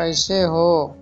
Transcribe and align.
कैसे 0.00 0.42
हो? 0.42 0.99